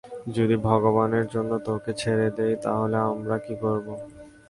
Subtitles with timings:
[0.35, 3.93] যদি ভগবানের জন্য তোকে ছেড়ে দেই, তাহলে আমরা কী করবো?